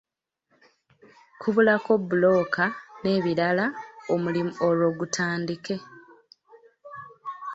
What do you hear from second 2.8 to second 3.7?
n'ebirala